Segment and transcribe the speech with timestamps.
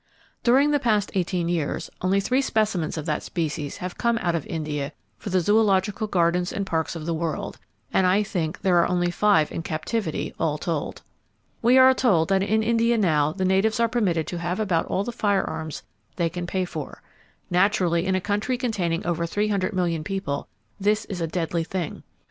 [0.43, 4.47] During the past eighteen years, only three specimens of that species have come out of
[4.47, 7.59] India for the zoological gardens and parks of the world,
[7.93, 11.03] and I think there are only five in captivity, all told.
[11.61, 15.03] We are told that in India now the natives are permitted to have about all
[15.03, 15.83] the firearms
[16.15, 17.03] they can pay for.
[17.51, 20.47] Naturally, in a country containing over 300,000,000 people
[20.79, 22.01] this is a deadly thing.